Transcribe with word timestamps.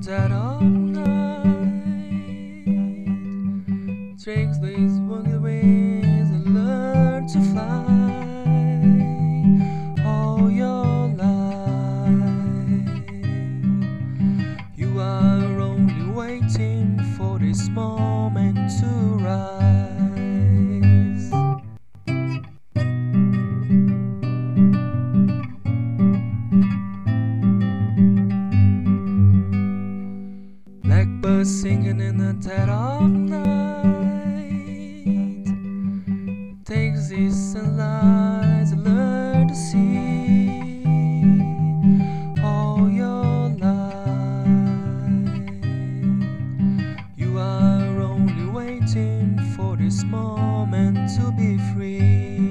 dead 0.00 0.32
of 0.32 0.62
night. 0.62 1.46
Drinks 4.24 4.58
these 4.58 4.98
wonky 5.06 5.38
wings 5.40 6.30
and 6.30 6.54
learn 6.54 7.26
to 7.28 7.40
fly 7.52 7.84
all 10.04 10.50
your 10.50 11.08
life. 11.08 11.36
You 14.76 14.98
are 15.00 15.60
only 15.60 16.10
waiting 16.12 16.98
for 17.16 17.38
this 17.38 17.68
moment 17.68 18.56
to 18.80 18.86
rise. 19.22 19.79
Blackbirds 31.30 31.60
singing 31.62 32.00
in 32.00 32.18
the 32.18 32.32
dead 32.32 32.68
of 32.68 33.08
night. 33.08 33.46
Takes 36.64 37.08
these 37.08 37.52
sunlight 37.52 38.66
to 38.70 38.76
learn 38.76 39.46
to 39.46 39.54
see 39.54 40.82
all 42.42 42.90
your 42.90 43.48
life. 43.60 44.48
You 47.16 47.38
are 47.38 48.00
only 48.00 48.46
waiting 48.50 49.38
for 49.54 49.76
this 49.76 50.02
moment 50.02 51.10
to 51.16 51.30
be 51.30 51.58
free. 51.72 52.49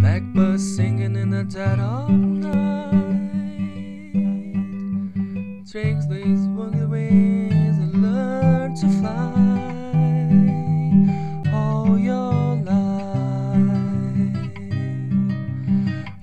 Blackbird 0.00 0.58
singing 0.58 1.14
in 1.14 1.28
the 1.28 1.44
dead 1.44 1.78
of 1.78 2.08
night. 2.08 3.00
Drinks 5.70 6.06
these 6.06 6.46
wonky 6.56 6.88
wings 6.88 7.76
and 7.76 8.02
learn 8.02 8.74
to 8.76 8.88
fly 8.98 9.34
all 11.54 11.98
your 11.98 12.56
life. 12.64 13.76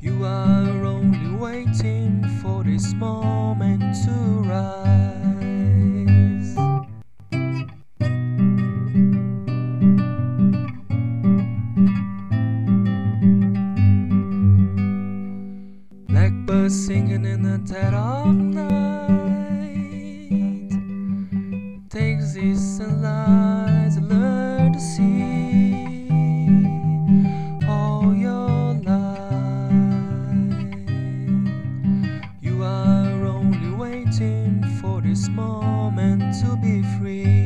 You 0.02 0.26
are 0.26 0.84
only 0.84 1.36
waiting 1.38 2.28
for 2.42 2.64
this 2.64 2.94
moment 2.94 3.84
to 4.06 4.12
rise. 4.50 5.07
But 16.48 16.70
singing 16.70 17.26
in 17.26 17.42
the 17.42 17.58
dead 17.58 17.94
of 17.94 18.34
night. 18.34 18.72
Takes 21.90 22.36
these 22.36 22.78
sunlight 22.78 23.92
to 23.96 24.02
learn 24.02 24.72
to 24.72 24.80
see 24.80 26.08
all 27.68 28.16
your 28.16 28.76
life. 28.76 29.74
You 32.42 32.64
are 32.64 33.26
only 33.26 33.72
waiting 33.72 34.64
for 34.80 35.02
this 35.02 35.28
moment 35.28 36.34
to 36.42 36.56
be 36.62 36.82
free. 36.98 37.37